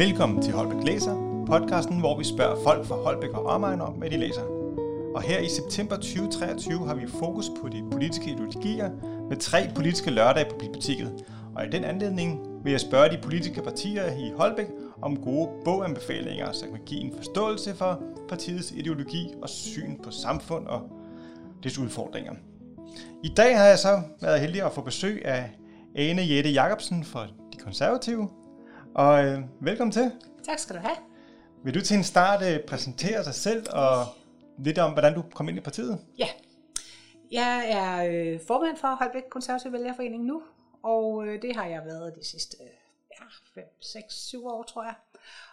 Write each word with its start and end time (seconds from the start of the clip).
Velkommen 0.00 0.42
til 0.42 0.52
Holbæk 0.52 0.84
Læser, 0.84 1.44
podcasten, 1.46 2.00
hvor 2.00 2.18
vi 2.18 2.24
spørger 2.24 2.62
folk 2.64 2.86
fra 2.86 2.94
Holbæk 2.94 3.30
og 3.30 3.46
omegn 3.46 3.80
om, 3.80 3.92
hvad 3.92 4.10
de 4.10 4.16
læser. 4.16 4.42
Og 5.14 5.22
her 5.22 5.40
i 5.40 5.48
september 5.48 5.96
2023 5.96 6.86
har 6.86 6.94
vi 6.94 7.06
fokus 7.06 7.44
på 7.62 7.68
de 7.68 7.84
politiske 7.92 8.30
ideologier 8.30 8.90
med 9.28 9.36
tre 9.36 9.70
politiske 9.74 10.10
lørdage 10.10 10.50
på 10.50 10.56
biblioteket. 10.58 11.24
Og 11.56 11.66
i 11.66 11.68
den 11.68 11.84
anledning 11.84 12.40
vil 12.64 12.70
jeg 12.70 12.80
spørge 12.80 13.10
de 13.10 13.18
politiske 13.22 13.62
partier 13.62 14.16
i 14.16 14.32
Holbæk 14.36 14.66
om 15.02 15.16
gode 15.16 15.48
boganbefalinger, 15.64 16.52
så 16.52 16.64
kan 16.66 16.80
give 16.86 17.00
en 17.00 17.12
forståelse 17.16 17.74
for 17.74 18.02
partiets 18.28 18.70
ideologi 18.70 19.28
og 19.42 19.48
syn 19.48 19.96
på 20.02 20.10
samfund 20.10 20.66
og 20.66 20.82
dets 21.62 21.78
udfordringer. 21.78 22.32
I 23.24 23.28
dag 23.36 23.58
har 23.58 23.66
jeg 23.66 23.78
så 23.78 24.02
været 24.20 24.40
heldig 24.40 24.62
at 24.62 24.72
få 24.72 24.80
besøg 24.80 25.22
af 25.24 25.50
Ane 25.96 26.22
Jette 26.28 26.50
Jacobsen 26.50 27.04
fra 27.04 27.26
De 27.52 27.58
Konservative. 27.58 28.28
Og 28.94 29.24
øh, 29.24 29.40
velkommen 29.60 29.92
til. 29.92 30.12
Tak 30.44 30.58
skal 30.58 30.76
du 30.76 30.80
have. 30.80 30.96
Vil 31.64 31.74
du 31.74 31.80
til 31.80 31.96
en 31.96 32.04
start 32.04 32.42
øh, 32.42 32.66
præsentere 32.66 33.24
dig 33.24 33.34
selv 33.34 33.66
og 33.72 34.06
lidt 34.58 34.78
om, 34.78 34.92
hvordan 34.92 35.14
du 35.14 35.22
kom 35.34 35.48
ind 35.48 35.58
i 35.58 35.60
partiet? 35.60 35.98
Ja. 36.18 36.26
Jeg 37.30 37.70
er 37.70 38.04
øh, 38.10 38.40
formand 38.46 38.76
for 38.76 38.88
Holbæk 38.88 39.22
Konservative 39.30 39.72
Vælgerforening 39.72 40.24
nu, 40.24 40.42
og 40.82 41.26
øh, 41.26 41.42
det 41.42 41.56
har 41.56 41.66
jeg 41.66 41.82
været 41.84 42.14
de 42.16 42.26
sidste 42.26 42.56
ja, 43.20 43.24
5, 43.54 43.64
6, 43.80 44.14
7 44.14 44.46
år, 44.46 44.62
tror 44.62 44.82
jeg. 44.82 44.94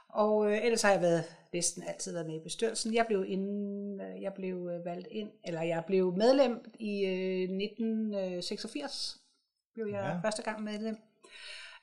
Og 0.10 0.52
øh, 0.52 0.66
ellers 0.66 0.82
har 0.82 0.92
jeg 0.92 1.02
været 1.02 1.24
næsten 1.54 1.84
altid 1.88 2.14
været 2.14 2.28
med 2.28 2.36
i 2.36 2.44
bestyrelsen. 2.44 2.94
Jeg 2.94 3.06
blev, 3.08 3.26
inden, 3.28 4.02
øh, 4.02 4.22
jeg 4.22 4.34
blev 4.34 4.70
øh, 4.74 4.86
valgt 4.86 5.08
ind, 5.12 5.30
eller 5.44 5.62
jeg 5.62 5.84
blev 5.88 6.14
medlem 6.18 6.72
i 6.80 7.06
øh, 7.06 7.42
1986. 7.42 9.18
Blev 9.74 9.88
jeg 9.88 10.20
ja. 10.24 10.28
første 10.28 10.44
gang 10.44 10.64
medlem 10.64 10.98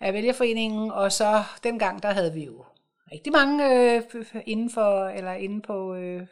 af 0.01 0.13
vælgerforeningen, 0.13 0.91
og 0.91 1.13
så 1.13 1.43
dengang, 1.63 2.03
der 2.03 2.09
havde 2.09 2.33
vi 2.33 2.45
jo 2.45 2.65
rigtig 3.13 3.33
mange 3.33 3.75
øh, 3.95 4.03
inden 4.47 4.71
for, 4.71 5.09
eller 5.09 5.33
inde 5.33 5.63
på, 5.63 5.95
øh, 5.95 6.27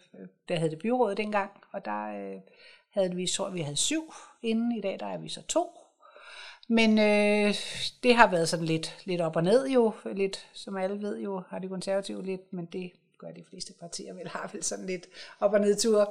der 0.48 0.56
havde 0.56 0.70
det 0.70 0.78
byrådet 0.78 1.16
dengang, 1.16 1.50
og 1.72 1.84
der 1.84 2.06
øh, 2.06 2.40
havde 2.90 3.14
vi, 3.14 3.26
så 3.26 3.48
vi 3.48 3.60
havde 3.60 3.76
syv 3.76 4.14
inden, 4.42 4.72
i 4.72 4.80
dag 4.80 5.00
der 5.00 5.06
er 5.06 5.18
vi 5.18 5.28
så 5.28 5.42
to. 5.42 5.78
Men 6.68 6.98
øh, 6.98 7.54
det 8.02 8.14
har 8.14 8.30
været 8.30 8.48
sådan 8.48 8.64
lidt, 8.64 8.96
lidt 9.04 9.20
op 9.20 9.36
og 9.36 9.44
ned 9.44 9.68
jo, 9.68 9.92
lidt, 10.12 10.48
som 10.52 10.76
alle 10.76 11.02
ved 11.02 11.18
jo, 11.18 11.42
har 11.48 11.58
de 11.58 11.68
konservative 11.68 12.24
lidt, 12.24 12.52
men 12.52 12.66
det 12.66 12.92
gør 13.18 13.30
de 13.30 13.44
fleste 13.44 13.72
partier 13.80 14.14
vel, 14.14 14.28
har 14.28 14.50
vel 14.52 14.62
sådan 14.62 14.86
lidt 14.86 15.06
op 15.40 15.52
og 15.52 15.60
nedture. 15.60 16.06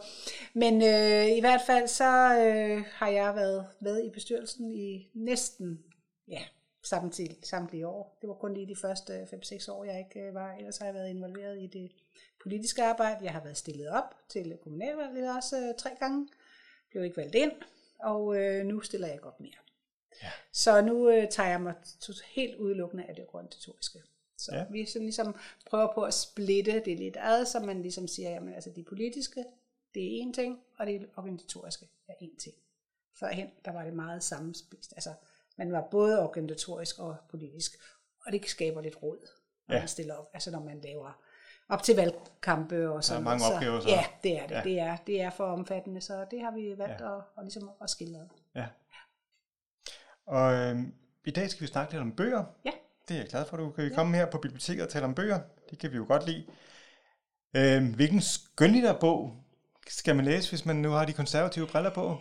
Men 0.53 0.73
øh, 0.81 1.37
i 1.37 1.39
hvert 1.39 1.61
fald 1.67 1.87
så 1.87 2.37
øh, 2.39 2.83
har 2.93 3.07
jeg 3.07 3.35
været 3.35 3.65
med 3.81 4.03
i 4.03 4.09
bestyrelsen 4.09 4.71
i 4.71 5.09
næsten, 5.13 5.79
ja, 6.27 6.41
samtidig, 6.83 7.37
samtlige 7.43 7.87
år. 7.87 8.17
Det 8.21 8.29
var 8.29 8.35
kun 8.35 8.53
lige 8.53 8.67
de 8.67 8.75
første 8.75 9.23
5-6 9.23 9.71
år, 9.71 9.83
jeg 9.83 9.99
ikke 9.99 10.27
øh, 10.27 10.33
var. 10.33 10.53
Ellers 10.53 10.77
har 10.77 10.85
jeg 10.85 10.93
været 10.93 11.09
involveret 11.09 11.61
i 11.61 11.67
det 11.67 11.91
politiske 12.43 12.83
arbejde. 12.83 13.23
Jeg 13.23 13.31
har 13.31 13.43
været 13.43 13.57
stillet 13.57 13.89
op 13.89 14.15
til 14.29 14.57
kommunalvalget 14.63 15.35
også 15.35 15.57
øh, 15.57 15.75
tre 15.77 15.89
gange. 15.99 16.27
Blev 16.89 17.03
ikke 17.03 17.17
valgt 17.17 17.35
ind, 17.35 17.51
og 17.99 18.37
øh, 18.37 18.65
nu 18.65 18.81
stiller 18.81 19.07
jeg 19.07 19.15
ikke 19.15 19.27
op 19.27 19.39
mere. 19.39 19.61
Ja. 20.23 20.31
Så 20.51 20.81
nu 20.81 21.09
øh, 21.09 21.29
tager 21.29 21.49
jeg 21.49 21.61
mig 21.61 21.73
helt 22.25 22.55
udelukkende 22.55 23.05
af 23.05 23.15
det 23.15 23.25
organisatoriske. 23.27 23.99
Så 24.37 24.55
ja. 24.55 24.65
vi 24.71 24.85
sådan 24.85 25.05
ligesom 25.05 25.35
prøver 25.65 25.93
på 25.93 26.03
at 26.03 26.13
splitte 26.13 26.81
det 26.85 26.99
lidt 26.99 27.17
ad, 27.19 27.45
så 27.45 27.59
man 27.59 27.81
ligesom 27.81 28.07
siger, 28.07 28.29
jamen 28.29 28.53
altså 28.53 28.69
de 28.75 28.83
politiske, 28.83 29.45
det 29.93 30.03
er 30.03 30.21
en 30.21 30.33
ting, 30.33 30.59
og 30.77 30.87
det 30.87 31.09
organisatoriske 31.15 31.85
er 32.07 32.13
en 32.19 32.35
ting. 32.35 32.55
Førhen, 33.19 33.49
der 33.65 33.71
var 33.71 33.83
det 33.83 33.93
meget 33.93 34.23
sammenspist. 34.23 34.93
Altså, 34.95 35.13
man 35.65 35.71
var 35.71 35.87
både 35.91 36.23
organisatorisk 36.23 36.99
og 36.99 37.15
politisk, 37.29 37.71
og 38.25 38.31
det 38.31 38.49
skaber 38.49 38.81
lidt 38.81 39.03
råd, 39.03 39.27
når 39.67 39.75
ja. 39.75 39.81
man 39.81 39.87
stiller 39.87 40.15
op, 40.15 40.29
altså 40.33 40.51
når 40.51 40.63
man 40.63 40.81
laver 40.81 41.21
op 41.69 41.83
til 41.83 41.95
valgkampe 41.95 42.89
og 42.89 43.03
sådan 43.03 43.25
Der 43.25 43.31
er 43.31 43.37
mange 43.37 43.45
så, 43.45 43.53
opgaver, 43.53 43.79
så. 43.79 43.89
Ja, 43.89 44.05
det 44.23 44.37
er 44.39 44.47
det. 44.47 44.55
Ja. 44.55 44.61
Det, 44.63 44.79
er, 44.79 44.97
det 45.07 45.21
er 45.21 45.29
for 45.29 45.45
omfattende, 45.45 46.01
så 46.01 46.25
det 46.31 46.41
har 46.41 46.51
vi 46.51 46.77
valgt 46.77 47.01
ja. 47.01 47.17
at, 47.17 47.23
at, 47.37 47.43
ligesom 47.43 47.71
at 47.81 47.89
skille 47.89 48.17
ad. 48.17 48.25
Ja. 48.55 48.67
Og 50.25 50.53
øh, 50.53 50.79
i 51.25 51.31
dag 51.31 51.49
skal 51.49 51.61
vi 51.61 51.67
snakke 51.67 51.93
lidt 51.93 52.01
om 52.01 52.15
bøger. 52.15 52.43
Ja. 52.65 52.71
Det 53.07 53.15
er 53.15 53.19
jeg 53.19 53.29
glad 53.29 53.45
for, 53.45 53.57
at 53.57 53.61
du 53.61 53.69
kan 53.69 53.87
ja. 53.87 53.95
komme 53.95 54.17
her 54.17 54.25
på 54.25 54.37
biblioteket 54.37 54.83
og 54.83 54.89
tale 54.89 55.05
om 55.05 55.15
bøger. 55.15 55.39
Det 55.69 55.79
kan 55.79 55.91
vi 55.91 55.97
jo 55.97 56.05
godt 56.07 56.25
lide. 56.25 56.45
Øh, 57.55 57.95
hvilken 57.95 58.21
skønlitterær 58.21 58.99
bog 58.99 59.43
skal 59.87 60.15
man 60.15 60.25
læse, 60.25 60.49
hvis 60.49 60.65
man 60.65 60.75
nu 60.75 60.89
har 60.89 61.05
de 61.05 61.13
konservative 61.13 61.67
briller 61.67 61.93
på? 61.93 62.17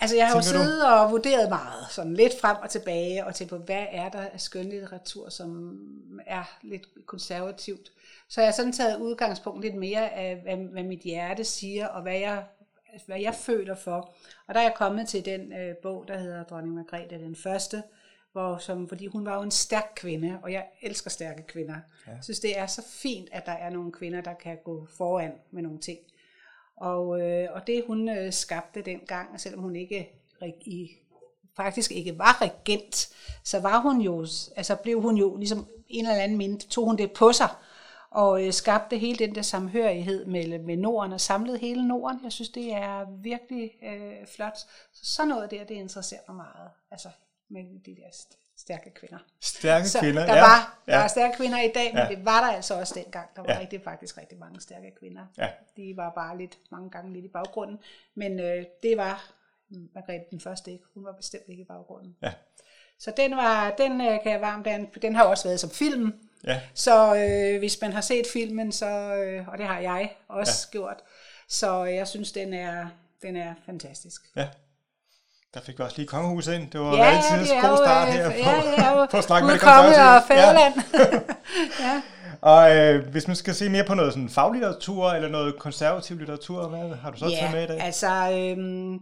Altså 0.00 0.16
jeg 0.16 0.28
har 0.28 0.36
jo 0.36 0.42
siddet 0.42 0.80
du? 0.80 0.86
og 0.86 1.10
vurderet 1.10 1.48
meget, 1.48 1.86
sådan 1.90 2.14
lidt 2.14 2.40
frem 2.40 2.56
og 2.62 2.70
tilbage, 2.70 3.26
og 3.26 3.34
til 3.34 3.46
på, 3.46 3.56
hvad 3.56 3.86
er 3.90 4.08
der 4.08 4.20
af 4.32 4.40
skønlitteratur, 4.40 5.28
som 5.28 5.78
er 6.26 6.58
lidt 6.62 6.88
konservativt. 7.06 7.92
Så 8.28 8.40
jeg 8.40 8.48
har 8.48 8.52
sådan 8.52 8.72
taget 8.72 9.00
udgangspunkt 9.00 9.62
lidt 9.62 9.74
mere 9.74 10.12
af, 10.12 10.36
hvad, 10.36 10.56
hvad 10.56 10.82
mit 10.82 11.00
hjerte 11.00 11.44
siger, 11.44 11.86
og 11.86 12.02
hvad 12.02 12.18
jeg, 12.18 12.44
hvad 13.06 13.20
jeg 13.20 13.34
føler 13.34 13.74
for. 13.74 14.14
Og 14.46 14.54
der 14.54 14.60
er 14.60 14.64
jeg 14.64 14.74
kommet 14.76 15.08
til 15.08 15.24
den 15.24 15.52
øh, 15.52 15.76
bog, 15.76 16.04
der 16.08 16.18
hedder 16.18 16.44
Dronning 16.44 16.74
Margrethe 16.74 17.18
den 17.18 17.36
første, 17.36 17.82
hvor, 18.32 18.58
som, 18.58 18.88
fordi 18.88 19.06
hun 19.06 19.26
var 19.26 19.36
jo 19.36 19.42
en 19.42 19.50
stærk 19.50 19.92
kvinde, 19.96 20.38
og 20.42 20.52
jeg 20.52 20.66
elsker 20.82 21.10
stærke 21.10 21.42
kvinder. 21.42 21.76
Ja. 22.06 22.12
Jeg 22.12 22.24
synes, 22.24 22.40
det 22.40 22.58
er 22.58 22.66
så 22.66 22.82
fint, 22.86 23.28
at 23.32 23.46
der 23.46 23.52
er 23.52 23.70
nogle 23.70 23.92
kvinder, 23.92 24.20
der 24.20 24.34
kan 24.34 24.58
gå 24.64 24.86
foran 24.96 25.32
med 25.50 25.62
nogle 25.62 25.78
ting. 25.78 25.98
Og, 26.80 27.20
øh, 27.20 27.48
og 27.52 27.66
det 27.66 27.84
hun 27.86 28.08
øh, 28.08 28.32
skabte 28.32 28.82
dengang, 28.82 29.40
selvom 29.40 29.60
hun 29.60 29.76
ikke 29.76 30.12
i, 30.60 30.90
faktisk 31.56 31.92
ikke 31.92 32.18
var 32.18 32.42
regent, 32.42 33.08
så 33.44 33.60
var 33.60 33.80
hun 33.80 34.00
jo, 34.00 34.26
altså 34.56 34.76
blev 34.76 35.00
hun 35.02 35.16
jo 35.16 35.36
ligesom 35.36 35.66
en 35.88 36.06
eller 36.06 36.22
anden 36.22 36.38
mind, 36.38 36.60
tog 36.60 36.84
hun 36.84 36.98
det 36.98 37.12
på 37.12 37.32
sig, 37.32 37.48
og 38.10 38.46
øh, 38.46 38.52
skabte 38.52 38.98
hele 38.98 39.18
den 39.18 39.34
der 39.34 39.42
samhørighed 39.42 40.24
med, 40.26 40.58
med 40.58 40.76
Norden, 40.76 41.12
og 41.12 41.20
samlede 41.20 41.58
hele 41.58 41.88
Norden. 41.88 42.20
Jeg 42.24 42.32
synes, 42.32 42.48
det 42.48 42.72
er 42.72 43.06
virkelig 43.22 43.72
øh, 43.82 44.26
flot. 44.26 44.58
Så 44.92 45.14
sådan 45.14 45.28
noget 45.28 45.50
der, 45.50 45.64
det 45.64 45.74
interesserer 45.74 46.20
mig 46.28 46.36
meget, 46.36 46.70
altså 46.90 47.08
med 47.48 47.62
det 47.84 47.96
der 47.96 48.10
stærke 48.60 48.90
kvinder. 48.90 49.18
Stærke 49.40 49.88
så 49.88 49.98
kvinder, 50.00 50.26
der 50.26 50.34
ja. 50.34 50.40
Var, 50.40 50.82
der 50.86 50.96
ja. 50.96 51.04
er 51.04 51.08
stærke 51.08 51.36
kvinder 51.36 51.60
i 51.60 51.72
dag, 51.74 51.94
men 51.94 52.02
ja. 52.02 52.08
det 52.08 52.24
var 52.24 52.40
der 52.40 52.56
altså 52.56 52.74
også 52.74 52.94
dengang. 52.94 53.28
Der 53.36 53.42
var 53.42 53.52
ja. 53.52 53.60
rigtig, 53.60 53.82
faktisk 53.84 54.18
rigtig 54.18 54.38
mange 54.38 54.60
stærke 54.60 54.92
kvinder. 54.98 55.26
Ja. 55.38 55.48
De 55.76 55.92
var 55.96 56.12
bare 56.14 56.38
lidt, 56.38 56.58
mange 56.70 56.90
gange 56.90 57.12
lidt 57.12 57.24
i 57.24 57.28
baggrunden. 57.28 57.78
Men 58.14 58.40
øh, 58.40 58.64
det 58.82 58.96
var 58.96 59.32
Margrethe 59.94 60.24
den 60.30 60.40
første 60.40 60.72
ikke. 60.72 60.84
Hun 60.94 61.04
var 61.04 61.12
bestemt 61.12 61.44
ikke 61.48 61.62
i 61.62 61.66
baggrunden. 61.66 62.16
Ja. 62.22 62.32
Så 62.98 63.12
den, 63.16 63.36
var, 63.36 63.70
den 63.70 64.00
øh, 64.00 64.22
kan 64.22 64.32
jeg 64.32 64.40
varmt 64.40 64.64
den, 64.64 64.88
den 65.02 65.14
har 65.14 65.24
også 65.24 65.44
været 65.48 65.60
som 65.60 65.70
film. 65.70 66.14
Ja. 66.44 66.60
Så 66.74 67.16
øh, 67.16 67.58
hvis 67.58 67.80
man 67.80 67.92
har 67.92 68.00
set 68.00 68.26
filmen, 68.32 68.72
så, 68.72 69.14
øh, 69.14 69.48
og 69.48 69.58
det 69.58 69.66
har 69.66 69.78
jeg 69.78 70.16
også 70.28 70.68
ja. 70.68 70.78
gjort, 70.78 71.02
så 71.48 71.84
jeg 71.84 72.08
synes, 72.08 72.32
den 72.32 72.54
er, 72.54 72.88
den 73.22 73.36
er 73.36 73.54
fantastisk. 73.66 74.22
Ja. 74.36 74.48
Der 75.54 75.60
fik 75.60 75.78
vi 75.78 75.84
også 75.84 75.96
lige 75.96 76.06
kongehuset 76.06 76.54
ind. 76.54 76.70
Det 76.70 76.80
var 76.80 76.96
ja, 76.96 77.04
altid 77.04 77.52
en 77.54 77.60
god 77.60 77.76
start 77.76 78.08
her 78.12 78.30
ja, 78.30 78.44
på, 78.44 78.50
ja, 78.82 79.06
på 79.10 79.16
at 79.16 79.24
snakke 79.24 79.46
med 79.46 79.54
det 79.54 79.62
konge 79.62 80.02
og 80.02 80.22
fædreland. 80.28 80.74
Ja. 80.94 81.84
ja. 81.86 82.02
Og 82.40 82.76
øh, 82.76 83.08
hvis 83.08 83.26
man 83.26 83.36
skal 83.36 83.54
se 83.54 83.68
mere 83.68 83.84
på 83.84 83.94
noget 83.94 84.12
sådan 84.12 84.28
faglitteratur 84.28 85.10
eller 85.10 85.28
noget 85.28 85.58
konservativ 85.58 86.18
litteratur, 86.18 86.68
hvad 86.68 86.96
har 86.96 87.10
du 87.10 87.18
så 87.18 87.26
ja, 87.26 87.36
taget 87.36 87.52
med 87.52 87.64
i 87.64 87.66
dag? 87.66 87.80
altså, 87.80 88.06
øh, 88.06 88.56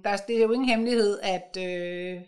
der, 0.04 0.16
det 0.16 0.37
er 0.37 0.42
jo 0.42 0.53
ingen 0.53 0.69
hemmelighed, 0.69 1.19
at 1.22 1.56
øh, 1.60 2.20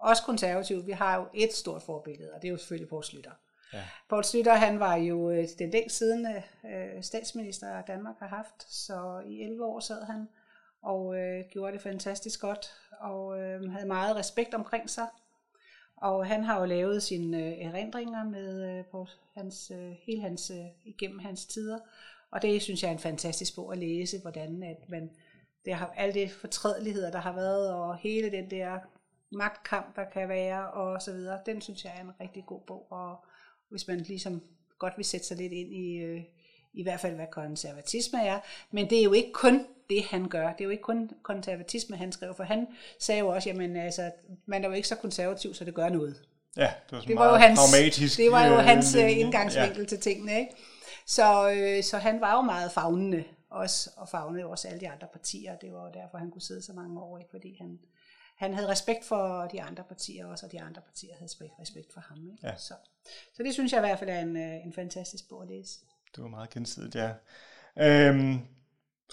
os 0.00 0.20
konservative, 0.20 0.84
vi 0.84 0.92
har 0.92 1.16
jo 1.16 1.26
et 1.34 1.52
stort 1.52 1.82
forbillede, 1.82 2.30
og 2.34 2.42
det 2.42 2.48
er 2.48 2.52
jo 2.52 2.58
selvfølgelig 2.58 2.88
Poul 2.88 3.04
Slytter. 3.04 3.30
Ja. 3.72 3.82
Poul 4.08 4.24
Slytter, 4.24 4.54
han 4.54 4.80
var 4.80 4.94
jo 4.94 5.30
øh, 5.30 5.44
den 5.58 5.70
længst 5.70 5.98
siden 5.98 6.26
øh, 6.64 7.02
statsminister, 7.02 7.82
Danmark 7.86 8.14
har 8.18 8.28
haft, 8.28 8.74
så 8.74 9.22
i 9.26 9.42
11 9.42 9.64
år 9.64 9.80
sad 9.80 10.04
han 10.04 10.28
og 10.82 11.18
øh, 11.18 11.44
gjorde 11.50 11.72
det 11.72 11.82
fantastisk 11.82 12.40
godt, 12.40 12.66
og 13.00 13.40
øh, 13.40 13.70
havde 13.70 13.86
meget 13.86 14.16
respekt 14.16 14.54
omkring 14.54 14.90
sig. 14.90 15.06
Og 15.96 16.26
han 16.26 16.44
har 16.44 16.60
jo 16.60 16.66
lavet 16.66 17.02
sine 17.02 17.38
øh, 17.38 17.52
erindringer 17.52 18.24
med 18.24 18.78
øh, 18.78 18.84
på 18.90 19.06
hans, 19.34 19.70
øh, 19.70 19.92
hele 20.06 20.22
hans, 20.22 20.50
øh, 20.50 20.66
igennem 20.84 21.18
hans 21.18 21.46
tider, 21.46 21.78
og 22.30 22.42
det 22.42 22.62
synes 22.62 22.82
jeg 22.82 22.88
er 22.88 22.92
en 22.92 22.98
fantastisk 22.98 23.54
bog 23.54 23.72
at 23.72 23.78
læse, 23.78 24.20
hvordan 24.20 24.62
at 24.62 24.88
man, 24.88 25.10
det 25.64 25.74
har, 25.74 25.92
alle 25.96 26.14
de 26.14 26.28
fortrædeligheder, 26.28 27.10
der 27.10 27.18
har 27.18 27.32
været, 27.32 27.72
og 27.72 27.96
hele 27.96 28.30
den 28.30 28.50
der 28.50 28.78
magtkamp, 29.30 29.96
der 29.96 30.04
kan 30.04 30.28
være, 30.28 30.70
og 30.70 31.02
så 31.02 31.12
videre, 31.12 31.40
den 31.46 31.60
synes 31.60 31.84
jeg 31.84 31.92
er 31.96 32.00
en 32.00 32.20
rigtig 32.20 32.44
god 32.46 32.60
bog, 32.66 32.92
og 32.92 33.24
hvis 33.68 33.88
man 33.88 33.98
ligesom 33.98 34.42
godt 34.78 34.92
vil 34.96 35.04
sætte 35.04 35.26
sig 35.26 35.36
lidt 35.36 35.52
ind 35.52 35.74
i, 35.74 35.96
øh, 35.96 36.22
i 36.76 36.82
hvert 36.82 37.00
fald 37.00 37.14
hvad 37.14 37.26
konservatisme 37.30 38.26
er, 38.26 38.38
men 38.70 38.90
det 38.90 38.98
er 38.98 39.02
jo 39.02 39.12
ikke 39.12 39.32
kun 39.32 39.66
det, 39.90 40.04
han 40.04 40.28
gør. 40.28 40.52
Det 40.52 40.60
er 40.60 40.64
jo 40.64 40.70
ikke 40.70 40.82
kun 40.82 41.10
konservatisme, 41.22 41.96
han 41.96 42.12
skrev, 42.12 42.34
for 42.34 42.44
han 42.44 42.66
sagde 42.98 43.18
jo 43.18 43.28
også, 43.28 43.48
jamen 43.48 43.76
altså, 43.76 44.10
man 44.46 44.64
er 44.64 44.68
jo 44.68 44.74
ikke 44.74 44.88
så 44.88 44.94
konservativ, 44.94 45.54
så 45.54 45.64
det 45.64 45.74
gør 45.74 45.88
noget. 45.88 46.22
Ja, 46.56 46.72
det 46.90 46.92
var, 46.92 47.00
det 47.00 47.16
var 47.16 47.28
jo 47.28 47.36
hans, 47.36 47.58
pragmatisk. 47.58 48.18
Det 48.18 48.30
var 48.30 48.46
jo 48.46 48.54
hans 48.54 48.94
øh, 48.94 49.18
indgangsvinkel 49.18 49.80
ja. 49.80 49.86
til 49.86 50.00
tingene, 50.00 50.38
ikke? 50.38 50.52
Så, 51.06 51.50
øh, 51.50 51.82
så 51.82 51.98
han 51.98 52.20
var 52.20 52.36
jo 52.36 52.40
meget 52.40 52.72
fagnende 52.72 53.24
også, 53.50 53.90
og 53.96 54.08
fagnede 54.08 54.40
jo 54.40 54.50
også 54.50 54.68
alle 54.68 54.80
de 54.80 54.88
andre 54.88 55.06
partier. 55.12 55.56
Det 55.56 55.72
var 55.72 55.82
jo 55.82 55.90
derfor, 55.94 56.18
han 56.18 56.30
kunne 56.30 56.42
sidde 56.42 56.62
så 56.62 56.72
mange 56.72 57.00
år, 57.00 57.18
ikke? 57.18 57.30
fordi 57.30 57.56
han, 57.60 57.78
han 58.36 58.54
havde 58.54 58.68
respekt 58.68 59.04
for 59.04 59.48
de 59.52 59.62
andre 59.62 59.84
partier 59.84 60.26
også, 60.26 60.46
og 60.46 60.52
de 60.52 60.60
andre 60.60 60.82
partier 60.82 61.14
havde 61.14 61.24
respekt, 61.24 61.52
respekt 61.60 61.92
for 61.92 62.00
ham. 62.00 62.30
Ikke? 62.32 62.46
Ja. 62.46 62.56
Så, 62.56 62.74
så 63.36 63.42
det 63.42 63.54
synes 63.54 63.72
jeg 63.72 63.78
i 63.78 63.86
hvert 63.86 63.98
fald 63.98 64.10
er 64.10 64.20
en, 64.20 64.36
øh, 64.36 64.66
en 64.66 64.72
fantastisk 64.72 65.28
bog 65.28 65.42
at 65.42 65.48
læse. 65.48 65.78
Det 66.16 66.24
var 66.24 66.30
meget 66.30 66.50
gensidigt, 66.50 66.94
ja. 66.94 67.10
Øhm, 67.78 68.38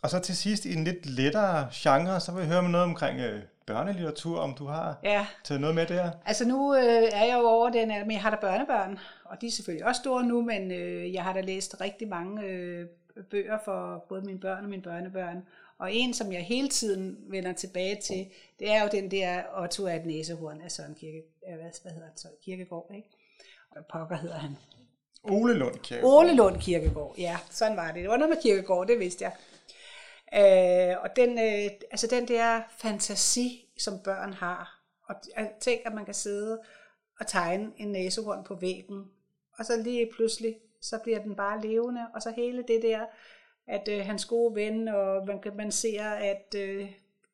og 0.04 0.10
så 0.10 0.20
til 0.20 0.38
sidst 0.38 0.66
i 0.66 0.74
en 0.74 0.84
lidt 0.84 1.06
lettere 1.06 1.70
genre, 1.74 2.20
så 2.20 2.32
vil 2.32 2.40
jeg 2.40 2.50
høre 2.50 2.62
med 2.62 2.72
noget 2.72 2.88
omkring 2.88 3.20
øh, 3.20 3.44
børnelitteratur, 3.66 4.40
om 4.40 4.54
du 4.54 4.66
har 4.66 5.00
Ja, 5.04 5.28
taget 5.44 5.62
noget 5.62 5.76
med 5.76 5.88
der. 5.88 6.12
Altså 6.26 6.48
nu 6.48 6.76
øh, 6.76 7.04
er 7.14 7.26
jeg 7.26 7.38
jo 7.40 7.48
over 7.48 7.70
den, 7.70 7.88
men 7.88 8.12
jeg 8.12 8.22
har 8.22 8.30
da 8.30 8.36
børnebørn, 8.36 9.00
og 9.26 9.42
de 9.42 9.48
er 9.48 9.52
selvfølgelig 9.52 9.86
også 9.86 10.00
store 10.02 10.24
nu, 10.24 10.42
men 10.42 10.72
øh, 10.72 11.14
jeg 11.14 11.24
har 11.24 11.34
da 11.34 11.42
læst 11.42 11.82
rigtig 11.82 12.08
mange 12.08 12.44
øh, 12.44 12.88
bøger 13.32 13.58
for 13.66 14.06
både 14.10 14.22
mine 14.22 14.40
børn 14.40 14.64
og 14.64 14.70
mine 14.70 14.82
børnebørn. 14.82 15.48
Og 15.78 15.94
en, 15.94 16.14
som 16.14 16.32
jeg 16.32 16.42
hele 16.42 16.70
tiden 16.70 17.18
vender 17.28 17.54
tilbage 17.54 18.02
til, 18.02 18.28
det 18.60 18.72
er 18.72 18.84
jo 18.84 18.90
den 18.92 19.12
der 19.12 19.42
Otto 19.56 19.88
af 19.88 19.96
et 19.96 20.06
næsehorn 20.06 20.62
af 20.62 20.72
Søren 20.72 20.96
Kirke, 20.96 21.24
øh, 21.50 21.56
hvad, 21.56 21.92
hedder 21.92 22.10
det, 22.10 22.20
så? 22.20 22.28
Kirkegaard, 22.44 22.92
ikke? 22.96 23.10
Pokker 23.92 24.16
hedder 24.16 24.38
han? 24.38 24.58
Ole 25.24 25.54
Lund 25.54 25.80
Kirke. 25.80 26.06
Ole 26.06 26.36
Lund 26.36 26.62
Kirkegaard, 26.62 27.16
ja, 27.18 27.38
sådan 27.50 27.78
var 27.78 27.92
det. 27.92 28.02
Det 28.02 28.10
var 28.10 28.18
noget 28.18 28.30
med 28.30 28.42
Kirkegaard, 28.42 28.88
det 28.88 29.00
vidste 29.00 29.24
jeg. 29.24 29.34
Øh, 30.36 30.98
og 31.04 31.16
den, 31.16 31.30
øh, 31.30 31.72
altså 31.92 32.08
den 32.08 32.28
der 32.28 32.62
fantasi, 32.78 33.66
som 33.78 34.00
børn 34.04 34.34
har, 34.34 34.80
og 35.10 35.16
altså, 35.36 35.54
tænk, 35.60 35.82
at 35.86 35.94
man 35.94 36.06
kan 36.06 36.14
sidde 36.14 36.62
og 37.20 37.28
tegne 37.28 37.72
en 37.78 37.92
næsehorn 37.92 38.44
på 38.44 38.56
væggen, 38.56 39.04
og 39.58 39.66
så 39.66 39.78
lige 39.78 40.10
pludselig, 40.16 40.56
så 40.82 41.00
bliver 41.04 41.20
den 41.20 41.36
bare 41.36 41.62
levende, 41.62 42.08
og 42.16 42.22
så 42.22 42.34
hele 42.36 42.64
det 42.68 42.82
der, 42.82 43.06
at 43.68 43.88
øh, 43.88 44.06
hans 44.06 44.26
gode 44.26 44.56
ven, 44.56 44.88
og 44.88 45.26
man, 45.28 45.42
kan, 45.42 45.56
man 45.58 45.72
ser, 45.72 46.10
at 46.10 46.56
øh, 46.56 46.90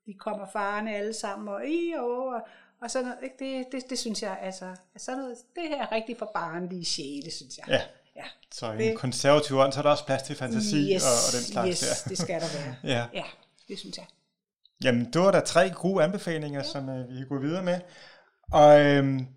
de 0.05 0.13
kommer 0.19 0.47
farne 0.53 0.95
alle 0.95 1.13
sammen, 1.13 1.47
og 1.47 1.67
i 1.67 1.93
og, 1.97 2.41
og, 2.81 2.91
sådan 2.91 3.07
noget, 3.07 3.23
ikke? 3.23 3.35
Det, 3.39 3.65
det, 3.71 3.89
det 3.89 3.99
synes 3.99 4.21
jeg, 4.23 4.37
altså, 4.41 4.75
sådan 4.97 5.17
noget, 5.17 5.37
det 5.55 5.63
her 5.67 5.81
er 5.87 5.91
rigtig 5.91 6.15
for 6.19 6.31
barnlige 6.33 6.85
sjæle, 6.85 7.31
synes 7.31 7.57
jeg. 7.57 7.65
Ja. 7.67 7.81
ja. 8.15 8.23
Så 8.51 8.71
i 8.71 8.77
Det- 8.77 8.89
en 8.91 8.97
konservativ 8.97 9.57
ånd, 9.57 9.73
så 9.73 9.79
er 9.79 9.83
der 9.83 9.89
også 9.89 10.05
plads 10.05 10.23
til 10.23 10.35
fantasi 10.35 10.93
Yes, 10.95 11.03
og, 11.03 11.09
og 11.27 11.33
den 11.33 11.51
slags 11.51 11.79
yes, 11.79 12.01
der. 12.03 12.09
det 12.09 12.17
skal 12.17 12.41
der 12.41 12.47
være. 12.63 12.75
Ja. 12.95 13.05
Ja, 13.13 13.23
det 13.67 13.79
synes 13.79 13.97
jeg. 13.97 14.05
Jamen, 14.83 15.13
det 15.13 15.21
var 15.21 15.31
der 15.31 15.39
tre 15.41 15.69
gode 15.69 16.03
anbefalinger, 16.03 16.63
som 16.63 16.89
øh, 16.89 17.09
vi 17.09 17.15
kan 17.17 17.27
gå 17.27 17.39
videre 17.39 17.63
med. 17.63 17.79
Og 18.51 18.79
øhm, 18.81 19.27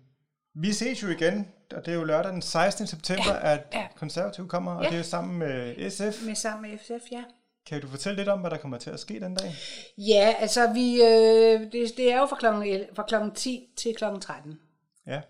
vi 0.55 0.73
ses 0.73 1.03
jo 1.03 1.07
igen, 1.07 1.47
og 1.75 1.85
det 1.85 1.91
er 1.91 1.95
jo 1.95 2.03
lørdag 2.03 2.31
den 2.31 2.41
16. 2.41 2.87
september, 2.87 3.33
ja. 3.33 3.53
at 3.53 3.67
ja. 3.73 3.87
konservativ 3.95 4.47
kommer, 4.47 4.71
og 4.71 4.83
Ja. 4.83 4.89
det 4.89 4.99
er 4.99 5.03
sammen 5.03 5.39
med 5.39 5.89
SF. 5.91 6.25
Med 6.25 6.35
sammen 6.35 6.71
med 6.71 6.79
FCF, 6.79 7.11
ja. 7.11 7.23
Kan 7.65 7.81
du 7.81 7.87
fortælle 7.87 8.17
lidt 8.17 8.29
om, 8.29 8.39
hvad 8.39 8.51
der 8.51 8.57
kommer 8.57 8.77
til 8.77 8.89
at 8.89 8.99
ske 8.99 9.19
den 9.19 9.35
dag? 9.35 9.55
Ja, 9.97 10.35
altså 10.39 10.73
vi, 10.73 11.01
øh, 11.01 11.71
det, 11.71 11.97
det 11.97 12.11
er 12.11 12.19
jo 12.19 12.25
fra 12.25 12.35
klokken, 12.35 12.85
fra 12.93 13.05
klokken 13.07 13.31
10 13.35 13.69
til 13.75 13.95
klokken 13.95 14.21
13. 14.21 14.59
Ja, 15.07 15.21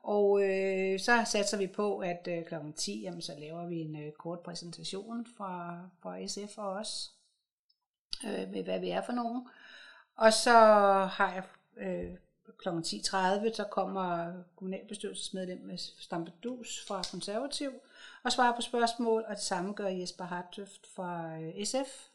Og 0.00 0.42
øh, 0.42 1.00
så 1.00 1.24
satser 1.26 1.58
vi 1.58 1.66
på, 1.66 1.98
at 1.98 2.28
øh, 2.28 2.44
klokken 2.44 2.72
10, 2.72 3.02
jamen, 3.02 3.22
så 3.22 3.32
laver 3.38 3.66
vi 3.66 3.76
en 3.76 3.96
øh, 3.96 4.12
kort 4.12 4.40
præsentation 4.40 5.26
fra, 5.36 5.80
fra 6.02 6.26
SF 6.26 6.58
og 6.58 6.68
os, 6.68 7.10
øh, 8.24 8.50
med 8.50 8.62
hvad 8.64 8.80
vi 8.80 8.90
er 8.90 9.02
for 9.02 9.12
nogen. 9.12 9.48
Og 10.16 10.32
så 10.32 10.50
har 11.12 11.32
jeg 11.34 11.42
øh, 11.76 12.10
klokken 12.58 12.82
10.30, 12.82 13.54
så 13.54 13.64
kommer 13.70 14.32
kommunalbestyrelsesmedlem 14.56 15.60
med 15.60 15.78
Stampedus 15.78 16.84
fra 16.88 17.02
Konservativ 17.10 17.72
og 18.24 18.32
svarer 18.32 18.56
på 18.56 18.62
spørgsmål, 18.62 19.24
og 19.28 19.34
det 19.34 19.44
samme 19.44 19.72
gør 19.72 19.88
Jesper 19.88 20.24
Hartøft 20.24 20.86
fra 20.94 21.38
øh, 21.40 21.64
SF. 21.64 22.08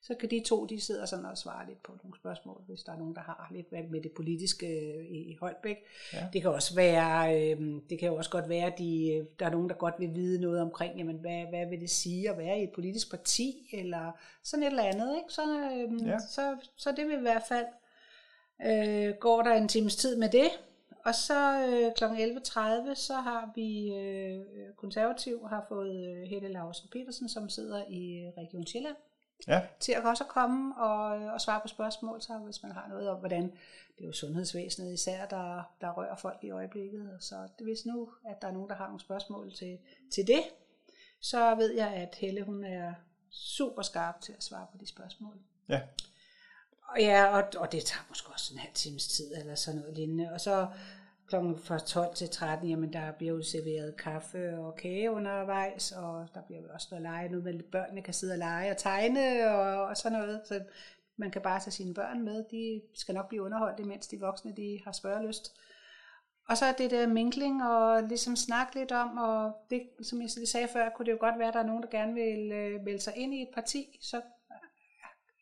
Så 0.00 0.14
kan 0.14 0.30
de 0.30 0.42
to, 0.46 0.64
de 0.66 0.80
sidder 0.80 1.06
sådan 1.06 1.24
og 1.24 1.38
svarer 1.38 1.66
lidt 1.66 1.82
på 1.82 1.92
nogle 2.02 2.16
spørgsmål, 2.16 2.62
hvis 2.66 2.82
der 2.82 2.92
er 2.92 2.98
nogen, 2.98 3.14
der 3.14 3.20
har 3.20 3.48
lidt 3.50 3.72
med 3.72 3.82
med 3.82 4.00
det 4.00 4.12
politiske 4.12 4.66
øh, 4.66 5.04
i 5.10 5.36
Holbæk. 5.40 5.76
Ja. 6.12 6.26
Det 6.32 6.42
kan 6.42 6.50
også 6.50 6.74
være, 6.74 7.40
øh, 7.40 7.60
det 7.90 7.98
kan 7.98 8.12
også 8.12 8.30
godt 8.30 8.48
være, 8.48 8.66
at 8.66 8.78
de, 8.78 9.26
der 9.38 9.46
er 9.46 9.50
nogen, 9.50 9.68
der 9.68 9.74
godt 9.74 9.94
vil 9.98 10.14
vide 10.14 10.40
noget 10.40 10.60
omkring, 10.60 10.98
jamen, 10.98 11.16
hvad, 11.16 11.44
hvad 11.48 11.66
vil 11.66 11.80
det 11.80 11.90
sige 11.90 12.30
at 12.30 12.38
være 12.38 12.60
i 12.60 12.62
et 12.62 12.72
politisk 12.74 13.10
parti, 13.10 13.68
eller 13.72 14.12
sådan 14.42 14.62
et 14.62 14.70
eller 14.70 14.82
andet. 14.82 15.16
Ikke? 15.16 15.32
Så, 15.32 15.42
øh, 15.42 16.08
ja. 16.08 16.18
så, 16.18 16.56
så 16.76 16.92
det 16.96 17.06
vil 17.06 17.18
i 17.18 17.20
hvert 17.20 17.44
fald, 17.48 17.66
øh, 18.66 19.14
går 19.14 19.42
der 19.42 19.54
en 19.54 19.68
times 19.68 19.96
tid 19.96 20.16
med 20.16 20.28
det. 20.28 20.50
Og 21.08 21.14
så 21.14 21.66
øh, 21.66 21.92
kl. 21.96 22.04
11.30, 22.04 22.94
så 22.94 23.14
har 23.14 23.52
vi 23.54 23.94
øh, 23.94 24.74
konservativ, 24.76 25.48
har 25.48 25.66
fået 25.68 26.08
øh, 26.08 26.22
Helle 26.30 26.48
Lausen 26.48 26.88
Petersen, 26.92 27.28
som 27.28 27.48
sidder 27.48 27.84
i 27.88 28.18
øh, 28.18 28.32
Region 28.42 28.66
Sjælland, 28.66 28.96
ja, 29.48 29.62
til 29.80 29.92
at 29.92 30.04
også 30.04 30.24
komme 30.24 30.76
og, 30.76 31.32
og 31.32 31.40
svare 31.40 31.60
på 31.60 31.68
spørgsmål, 31.68 32.22
så 32.22 32.38
hvis 32.38 32.62
man 32.62 32.72
har 32.72 32.88
noget 32.88 33.08
om, 33.08 33.18
hvordan 33.18 33.42
det 33.96 34.02
er 34.02 34.06
jo 34.06 34.12
sundhedsvæsenet 34.12 34.92
især, 34.92 35.26
der, 35.26 35.62
der 35.80 35.92
rører 35.92 36.16
folk 36.16 36.38
i 36.42 36.50
øjeblikket. 36.50 37.16
Så 37.20 37.48
det, 37.58 37.66
hvis 37.66 37.86
nu, 37.86 38.08
at 38.28 38.42
der 38.42 38.48
er 38.48 38.52
nogen, 38.52 38.68
der 38.68 38.76
har 38.76 38.86
nogle 38.86 39.00
spørgsmål 39.00 39.54
til, 39.54 39.78
til 40.14 40.26
det, 40.26 40.42
så 41.20 41.54
ved 41.54 41.74
jeg, 41.74 41.88
at 41.88 42.14
Helle 42.14 42.42
hun 42.42 42.64
er 42.64 42.94
super 43.30 43.82
skarp 43.82 44.20
til 44.20 44.32
at 44.32 44.42
svare 44.42 44.66
på 44.72 44.78
de 44.80 44.86
spørgsmål. 44.88 45.34
ja. 45.68 45.80
Og 46.88 47.00
ja, 47.00 47.26
og, 47.26 47.44
og 47.56 47.72
det 47.72 47.84
tager 47.84 48.04
måske 48.08 48.28
også 48.28 48.54
en 48.54 48.58
halv 48.58 48.74
times 48.74 49.08
tid, 49.08 49.34
eller 49.36 49.54
sådan 49.54 49.80
noget 49.80 49.96
lignende. 49.96 50.32
Og 50.32 50.40
så 50.40 50.68
klokken 51.28 51.58
fra 51.58 51.78
12 51.78 52.14
til 52.14 52.28
13, 52.28 52.68
jamen 52.68 52.92
der 52.92 53.12
bliver 53.12 53.34
jo 53.34 53.42
serveret 53.42 53.96
kaffe 53.96 54.58
og 54.58 54.74
kage 54.74 55.10
undervejs, 55.10 55.92
og 55.92 56.28
der 56.34 56.40
bliver 56.42 56.60
jo 56.62 56.68
også 56.74 56.88
noget 56.90 57.02
lege, 57.02 57.28
nu, 57.28 57.40
med 57.40 57.62
børnene 57.62 58.02
kan 58.02 58.14
sidde 58.14 58.32
og 58.32 58.38
lege 58.38 58.70
og 58.70 58.76
tegne 58.76 59.50
og, 59.50 59.86
og 59.86 59.96
sådan 59.96 60.18
noget. 60.18 60.40
Så 60.44 60.60
man 61.16 61.30
kan 61.30 61.42
bare 61.42 61.60
tage 61.60 61.72
sine 61.72 61.94
børn 61.94 62.24
med, 62.24 62.44
de 62.50 62.82
skal 62.94 63.14
nok 63.14 63.28
blive 63.28 63.42
underholdt, 63.42 63.80
imens 63.80 64.06
de 64.06 64.20
voksne 64.20 64.56
de 64.56 64.80
har 64.84 64.92
spørgelyst. 64.92 65.56
Og 66.48 66.56
så 66.56 66.64
er 66.64 66.72
det 66.72 66.90
der 66.90 67.06
mingling 67.06 67.64
og 67.64 68.02
ligesom 68.02 68.36
snakke 68.36 68.74
lidt 68.74 68.92
om, 68.92 69.18
og 69.18 69.52
det, 69.70 69.82
som 70.02 70.22
jeg 70.22 70.30
sagde 70.30 70.68
før, 70.68 70.88
kunne 70.88 71.06
det 71.06 71.12
jo 71.12 71.16
godt 71.20 71.38
være, 71.38 71.48
at 71.48 71.54
der 71.54 71.60
er 71.60 71.66
nogen, 71.66 71.82
der 71.82 71.88
gerne 71.88 72.14
vil 72.14 72.52
øh, 72.52 72.84
melde 72.84 73.00
sig 73.00 73.12
ind 73.16 73.34
i 73.34 73.42
et 73.42 73.48
parti, 73.54 73.98
så 74.00 74.20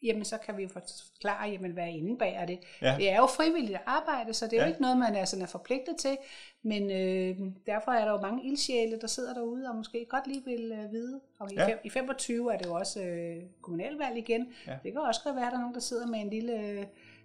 jamen 0.06 0.24
så 0.24 0.38
kan 0.38 0.56
vi 0.56 0.62
jo 0.62 0.68
forklare, 0.68 1.48
jamen, 1.48 1.70
hvad 1.70 1.88
indebærer 1.88 2.46
det. 2.46 2.58
Ja. 2.82 2.94
Det 2.98 3.10
er 3.10 3.16
jo 3.16 3.26
frivilligt 3.26 3.78
arbejde, 3.86 4.34
så 4.34 4.44
det 4.44 4.52
er 4.52 4.56
jo 4.56 4.62
Ja. 4.62 4.68
ikke 4.68 4.82
noget, 4.82 4.98
man 4.98 5.14
er, 5.14 5.24
sådan 5.24 5.42
er 5.42 5.46
forpligtet 5.46 5.96
til, 5.96 6.16
men 6.62 6.90
øh, 6.90 7.38
derfor 7.66 7.92
er 7.92 8.04
der 8.04 8.12
jo 8.12 8.20
mange 8.20 8.44
ildsjæle, 8.46 8.98
der 9.00 9.06
sidder 9.06 9.34
derude 9.34 9.68
og 9.68 9.76
måske 9.76 10.06
godt 10.08 10.26
lige 10.26 10.44
vil 10.44 10.72
øh, 10.72 10.92
vide. 10.92 11.20
Og 11.38 11.52
i, 11.52 11.54
Ja. 11.54 11.62
ja. 11.62 11.68
fem, 11.68 11.78
i 11.84 11.90
25 11.90 12.52
er 12.54 12.58
det 12.58 12.66
jo 12.66 12.74
også 12.74 13.02
øh, 13.02 13.42
kommunalvalg 13.60 14.16
igen. 14.18 14.48
Ja. 14.66 14.76
Det 14.82 14.92
kan 14.92 15.00
også 15.00 15.20
godt 15.24 15.36
være, 15.36 15.46
at 15.46 15.50
der 15.52 15.56
er 15.56 15.60
nogen, 15.60 15.74
der 15.74 15.80
sidder 15.80 16.06
med 16.06 16.18
en 16.20 16.30
lille 16.30 16.60
øh, 16.60 16.84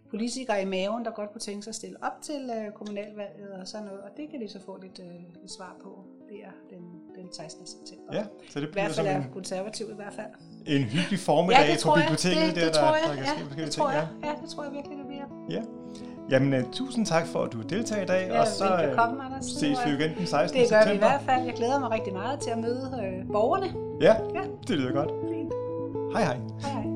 politiker 0.10 0.56
i 0.56 0.66
maven, 0.66 1.06
der 1.06 1.12
godt 1.12 1.32
kunne 1.32 1.42
tænke 1.42 1.64
sig 1.64 1.72
at 1.72 1.76
stille 1.76 1.98
op 2.04 2.22
til 2.22 2.52
øh, 2.58 2.72
kommunalvalget 2.72 3.52
og 3.52 3.68
sådan 3.68 3.86
noget, 3.86 4.02
og 4.02 4.10
det 4.18 4.30
kan 4.30 4.42
de 4.42 4.48
så 4.50 4.60
få 4.66 4.78
lidt, 4.82 5.00
øh, 5.00 5.42
lidt 5.42 5.52
svar 5.52 5.78
på 5.84 6.04
der 6.30 6.52
den, 6.70 7.02
den 7.22 7.34
16. 7.34 7.68
september. 7.74 8.10
ja. 8.18 8.24
Så 8.52 8.60
det 8.60 8.68
I 8.68 8.72
bliver 8.72 8.84
hvert 8.86 8.96
som 8.96 9.06
fald 9.06 9.16
er 9.16 9.22
en, 9.26 9.30
konservativ 9.34 9.86
i 9.96 9.98
hvert 10.02 10.14
fald. 10.20 10.32
en 10.76 10.84
hyggelig 10.96 11.20
formiddag 11.30 11.62
Ja, 11.66 11.72
det 11.72 11.78
på 11.80 11.82
tror 11.84 11.98
jeg. 11.98 12.04
biblioteket, 12.06 12.48
det, 12.48 12.56
der, 12.56 12.66
det 12.66 12.74
der, 12.76 12.80
tror 12.82 12.94
jeg. 13.00 13.04
der 13.10 13.16
kan 13.16 13.26
ske 13.26 13.38
ja, 13.40 13.46
forskellige 13.46 13.66
det 13.66 13.74
ting. 13.76 13.82
tror 13.84 13.92
Ja. 13.92 13.98
jeg. 13.98 14.08
Ja, 14.28 14.32
det 14.42 14.48
tror 14.54 14.62
jeg 14.68 14.72
virkelig, 14.78 14.96
det 15.02 15.08
bliver. 15.12 15.28
Ja. 15.56 15.62
Jamen, 16.32 16.50
uh, 16.60 16.72
tusind 16.80 17.04
tak 17.14 17.26
for, 17.32 17.40
at 17.46 17.52
du 17.54 17.60
deltager 17.74 18.04
i 18.08 18.10
dag, 18.14 18.24
Ja, 18.28 18.40
og 18.42 18.48
så 18.48 18.66
øh, 18.66 19.06
Anders. 19.06 19.46
ses 19.46 19.78
vi 19.86 19.92
øh, 19.92 20.00
igen 20.00 20.12
den 20.18 20.28
16. 20.28 20.62
Det 20.62 20.70
gør 20.70 20.82
september. 20.82 20.90
vi 20.92 20.96
i 20.96 20.98
hvert 21.10 21.22
fald. 21.30 21.42
Jeg 21.50 21.54
glæder 21.62 21.80
mig 21.80 21.90
rigtig 21.92 22.14
meget 22.14 22.40
til 22.40 22.50
at 22.56 22.60
møde 22.66 22.86
øh, 23.06 23.28
borgerne. 23.32 23.68
Ja, 24.08 24.16
Ja, 24.38 24.44
det 24.68 24.76
lyder 24.80 24.92
godt. 25.00 25.10
fint. 25.34 25.54
Hej 26.14 26.24
hej. 26.30 26.38
Hej 26.62 26.72
hej. 26.82 26.91